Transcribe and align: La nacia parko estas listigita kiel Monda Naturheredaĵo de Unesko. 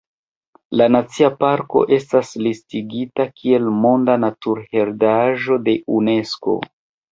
La 0.79 0.85
nacia 0.93 1.27
parko 1.43 1.83
estas 1.97 2.31
listigita 2.47 3.27
kiel 3.43 3.69
Monda 3.85 4.17
Naturheredaĵo 4.25 5.63
de 5.71 5.79
Unesko. 6.01 6.61